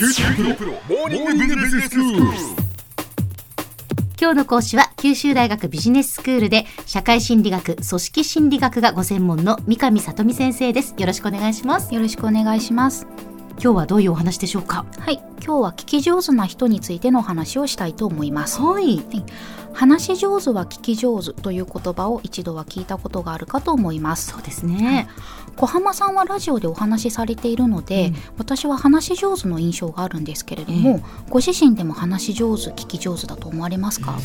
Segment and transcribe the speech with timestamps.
[0.00, 2.22] 九州大学モーニングビジネススクール。
[4.18, 10.94] 今日の講師は九州大学ビジネススクールで社会心理学、組織心理学がご専門の三上里美先生です。
[10.96, 11.94] よろしくお願いします。
[11.94, 13.06] よろしくお願いします。
[13.62, 14.86] 今日はどういうお話でしょうか？
[14.98, 18.58] はい、今日は聞き上手な人についてのお話をしたいと思います。
[18.58, 19.02] はい。
[19.74, 24.28] 話し上手は聞き上手という言葉を一度は聞いたことがあるかと思います。
[24.32, 25.08] そうですね。
[25.56, 34.16] 小浜さんはラジオでお話しされているので、うん私は話し上手の印象があるんですけれども、ご自身でも話し上手、聞き上手だと思われますか、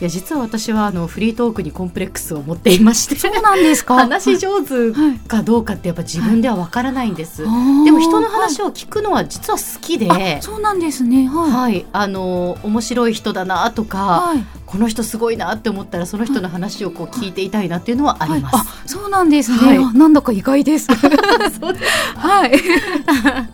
[0.00, 3.96] いや実は私はあのフリートークにコンプレックスを持っていまして、そうなんですか？
[4.06, 7.44] 話し上手はいかどうかってやっぱ自分ではわからないんです。
[7.44, 11.26] あーでも人の話を聞くのは実は好きで、あそうなんですね。
[11.28, 11.50] はい。
[11.50, 14.44] はい、あの面白い人だなとか、はい。
[14.66, 18.92] この人すごいなって思ったらその人の話をこう聞いていたいなっていうのはあります。
[18.94, 20.88] そうなんですね、なんだか意外です。
[22.16, 22.52] はい。
[23.24, 23.48] まあ、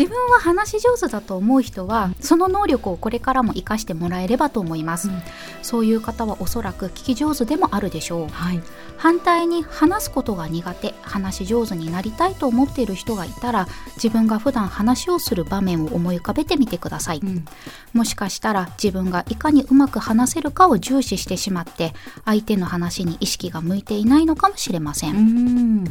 [0.00, 5.22] 自分は話し上手だと思う人はその能力をこれからも生かしてもらえればと思います、うん。
[5.62, 8.28] そういう方はおそらく聞き上手でもあるでしょう。
[8.28, 8.62] はい、
[8.96, 17.44] 反対に話すことが苦手話し上手になりたいと思っている人がいたら自分が普段話をする場面を思い浮かべてみてください、うん。
[17.92, 21.92] もしかしたら自分がいかにうまく話せるかを重視してしまって
[22.24, 25.84] 相手の話に意識が向いていないのかもしれません、うん。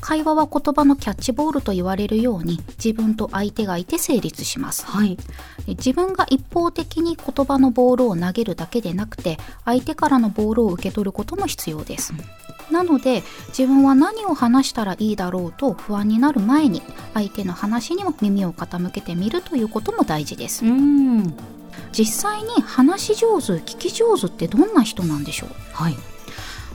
[0.00, 4.86] 会話は言葉のキャッチボールと言われるように自分と相手がいて成立します。
[4.86, 5.16] はい、
[5.66, 12.12] で自分が一方的に言葉のボールを投げるだけでなくて相手からのボールを受け取ることも必要です、
[12.70, 16.82] なので自分は何を話したらいいだろうと不安になる前に
[17.14, 20.64] 相手の話にも耳を傾けてみるということも大事です。
[20.64, 21.34] うん。
[21.92, 25.50] 実際に話し上手聞き上手ってどんな人なんでしょう？
[25.72, 25.96] はい、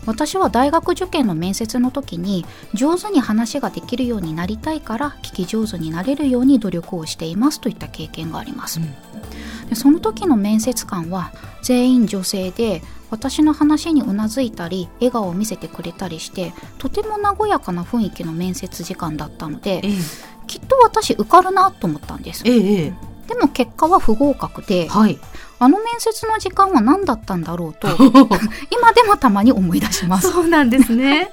[0.07, 9.69] 私は大学受験の面接の時に上手に話ができるようになりたいから聞き上手になれるように努力をしていますといった経験があります、うん。
[9.69, 19.91] でその時の面接官は全員女性で私の話にうなずいたり笑顔を見せてくれたりしてとても和やかな雰囲気の面接時間だったのでええ。
[20.47, 22.43] きっと私受かるなと思ったんです。
[22.45, 22.93] えええ
[23.27, 25.19] でも結果は不合格でえはい、
[25.59, 27.87] あの面接の時間は何だったんだろうと
[28.71, 30.31] 今でもたまに思い出します。
[30.31, 31.31] そうなんですね。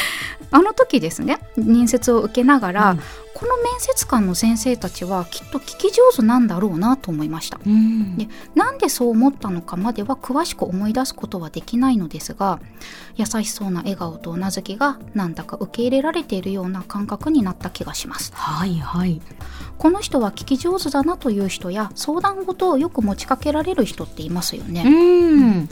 [0.50, 3.00] あの時ですね面接を受けながら、うん
[3.36, 12.60] この面接官の先生たちはきっと聞き上手なんだろうなと思いましたうんでなんでそう思ったのかまでは詳しく思い出すことはできないのですが
[13.14, 19.20] 優しそうな笑顔とうなずきがなんだか受け入れられているような感覚になった気がしますはいはい。
[19.76, 25.68] この人は聞き上手だなという人や相談事をよく持ちかけられる人っていますよね、うん。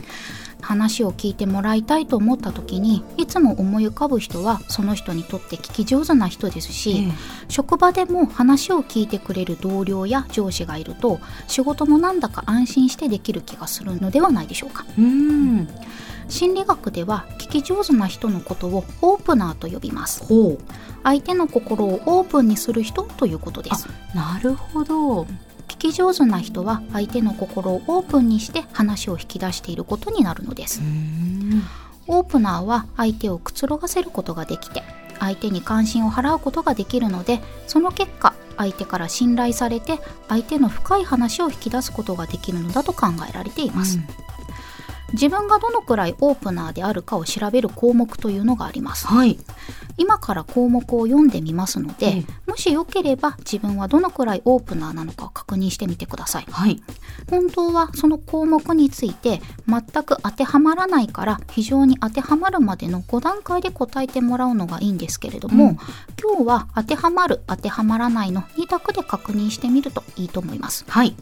[0.65, 7.07] 話を聞いてもらいたいと思った時にいつも思い浮かぶ人はその人にとって聞き上手な人ですし、
[7.47, 15.67] 職場でも話を聞いてくれる同僚や上司がいると仕事もなんだか安心してできる気がするのではないでしょうかうん。
[16.27, 20.57] 心理学では聞き上手な人のことをオープナーと呼びますほ
[21.03, 24.17] 相手の心をオープンにする人ということですう。
[24.17, 25.27] なるほど。
[25.67, 30.81] 聞き上手な人は相手の心をオープンにして話を引き出していることになるのです。
[32.07, 34.83] オープナーは相手をくつろがせることができて
[35.19, 39.99] 相手に関心を払うことができるのでその結果相手から信頼されて
[40.29, 43.99] 相手の深い話を引き出すことができるのだと考えられています、
[45.13, 49.37] 自分がどのくらいオープナーであるかを調べる項目というのがありますはい。
[49.97, 56.81] 今から項目を読んでみますので、ええもしよければ自分はどのくらいオープナーなのかを確認してみてくださいはい。
[57.29, 65.77] 本当はその項目について全く当てはまらないから非常に当てはまるまでの5段階で答えてもらうのがいいんですけれども、うん
[66.21, 71.15] 今日は当てはまる当てはまらないの2択で確認してみるといいと思いますはい。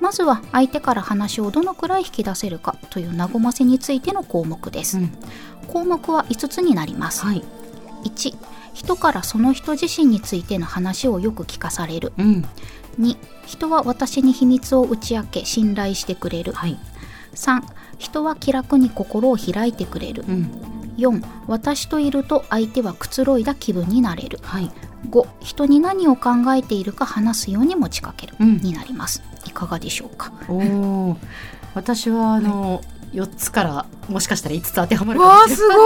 [0.00, 5.12] まずは相手から話をどのくらい引き出せるかという和ませについての項目です、うん
[5.70, 7.44] 項目は5つになります、はい。
[8.04, 8.34] 1
[8.74, 12.44] 人からその人自身についての話をよく聞かされるうん。
[12.98, 13.16] 2
[13.46, 16.76] 人は私に秘密を打ち明け信頼してくれるはい。
[17.34, 17.62] 3
[17.98, 20.50] 人は気楽に心を開いてくれるうん。
[21.00, 24.38] 4私といると相手はくつろいだ気分になれる。
[24.42, 24.70] はい。
[25.10, 28.58] 5人に何を考えているか話すように持ちかける、うん。
[28.58, 29.22] になります。
[29.46, 30.32] いかがでしょうか？
[30.48, 31.16] おお。
[31.74, 32.82] 私はあの、
[33.12, 35.76] 四つからもしかしたら五つ当てはまるかもしれない。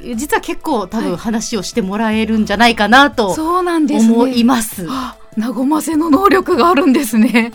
[0.00, 0.16] ごい。
[0.16, 4.14] 実は結構多分話をしてもらえるんじゃないかなとそうなんですね。
[4.14, 4.86] 思います。
[4.88, 7.52] あ和ませの能力があるんですね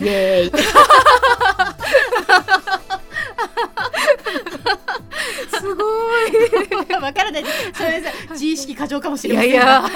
[8.66, 9.60] 識過剰かもしいれまやせん。
[9.60, 9.90] がいや。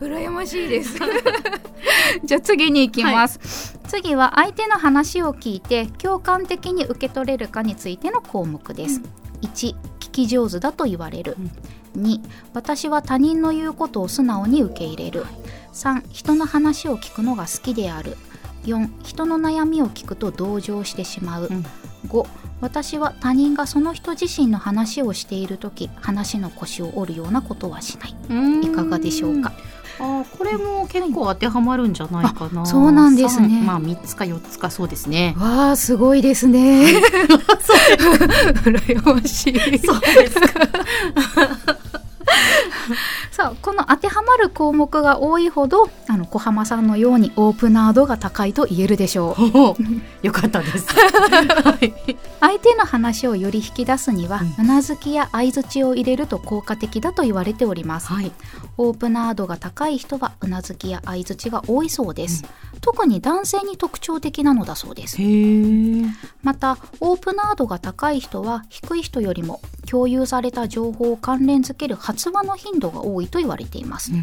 [0.00, 0.94] 羨ましいです。
[2.24, 9.00] じゃあ次に行きます、次は相手の話を聞いて共感的に受け取れるかについての項目です、
[9.42, 11.36] 1聞き上手だと言われる、
[11.96, 12.20] 2
[12.54, 15.26] 私は他人の言うことを素直に受け入れる。
[15.72, 18.16] 3人の話を聞くのが好きである。
[18.64, 21.64] 4人の悩みを聞くと同情してしまう、うん
[22.08, 22.26] 5
[22.60, 28.14] 私は他人がその人自身の話をしている時話の腰を折るようなことはしない。
[28.62, 29.52] いかがでしょうか？
[29.98, 33.48] あーこれも結構当てはまるんじゃないかな、あそうなんですね。
[33.48, 35.34] 三まあ三つか四つかそうですね。
[35.38, 36.86] わあすごいですね。
[38.64, 39.78] 羨ましい。
[39.78, 40.48] そうですか
[43.42, 49.74] さあこの当てはまる項目が多いほどあの小浜さんのようにオープナー度が高いと言えるでしょう。
[50.24, 50.86] よかったです。
[50.94, 51.92] はい。
[52.38, 58.30] 相手の話をより引き出すには、ううなずきや相づちを入れると効果的だと言われております、はい。
[58.78, 62.44] オープナー度が高い人はうなずきや相づちが多いそうです、
[62.80, 65.16] 特に男性に特徴的なのだそうです。
[66.42, 74.22] またオープナー度が高い人は低い人よりも共有された情報を関連づける発話の頻度が多いと言われています、うん。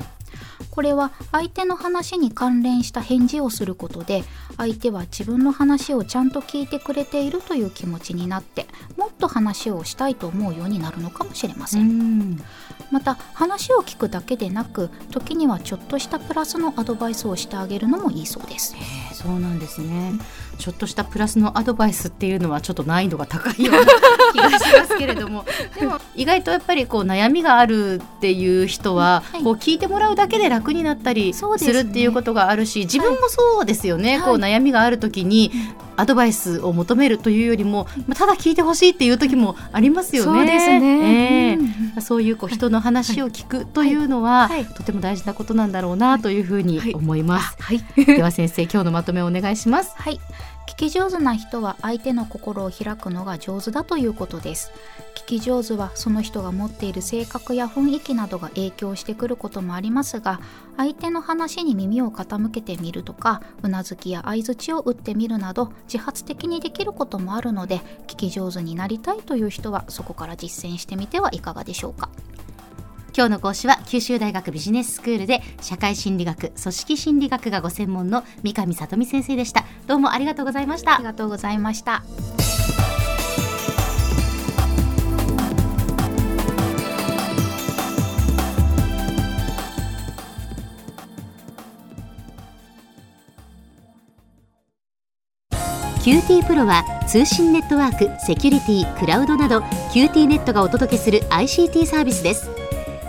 [0.71, 4.23] これは相手の話に関連した返事をすることで
[4.57, 8.67] 相手は自分の話をちゃんと聞いてくれているという気持ちになって
[8.97, 12.43] もっと話をしたいと思うようになるのかもしれません、うん。
[12.91, 18.75] また話を聞くだけでなく時にはちょっとしたプラスのアドバイスをしてあげるのもいいそうです。
[18.77, 20.13] えーそうなんですね
[20.59, 23.81] ちょっとしたプラスのアドバイスっていうのはちょっと難易度が高いような
[24.33, 25.45] 気がしますけれども。
[25.79, 29.43] でも意外とやっぱりこう悩みがあるっていう人は、はい。
[29.43, 34.21] こう聞いてもらうだけで楽になったりするっていうことがあるし、自分もそうですよね、はい。
[34.21, 35.51] こう悩みがある時に
[35.99, 40.39] アドバイスを求めるというよりもまあただ聞いてほしいっていう時もありますよね。
[40.39, 47.55] そうですね、えーうんそういうこう人の話を聞くというのは、はいとても大事なことなんだろうなというふうに思います。
[47.59, 49.93] はいでは先生今日のまとめをお願いします。
[49.97, 50.19] はい。
[50.69, 54.71] 聞き上手な人は相手の心を開くのが上手だということです。
[55.15, 60.39] 聞き上手はその人が持っている性格や雰囲気などが影響してくることもありますが、
[60.77, 72.09] 相手の話に耳を傾けてみるとか、うなずきや相づちを打ってみるなど、自発的にできることもあるので、聞き上手になりたいという人はそこから実践してみてはいかがでしょうか。
[73.19, 79.65] 今日の講師は九州大学ビジネススクールで社会心理学組織心理学がご専門の三上里美先生でした。
[79.87, 80.95] どうもありがとうございました。
[80.95, 82.01] ありがとうございました。
[96.01, 99.59] QTPro は通信ネットワーク、セキュリティ、クラウドなど
[99.91, 102.58] QT ネットがお届けする ICT サービスです